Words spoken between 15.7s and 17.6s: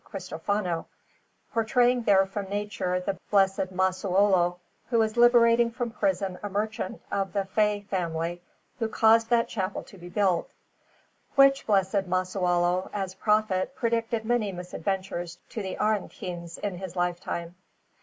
Aretines in his lifetime.